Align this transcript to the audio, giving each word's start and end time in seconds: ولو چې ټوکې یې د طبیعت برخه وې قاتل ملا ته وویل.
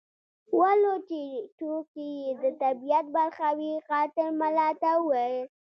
ولو 0.59 0.95
چې 1.09 1.21
ټوکې 1.57 2.07
یې 2.21 2.31
د 2.41 2.43
طبیعت 2.61 3.05
برخه 3.17 3.49
وې 3.57 3.73
قاتل 3.89 4.27
ملا 4.39 4.69
ته 4.81 4.89
وویل. 4.97 5.35